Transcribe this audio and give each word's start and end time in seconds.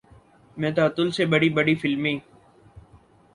میں 0.57 0.71
تعطل 0.71 1.11
سے 1.11 1.25
بڑی 1.25 1.49
بڑی 1.49 1.75
فلمی 1.75 2.17